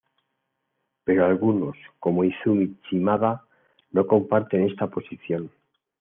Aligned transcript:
Pero 1.03 1.27
algunos, 1.27 1.77
como 1.99 2.23
Izumi 2.23 2.75
Shimada, 2.89 3.45
no 3.91 4.07
comparten 4.07 4.63
esta 4.67 4.87
posición. 4.87 5.51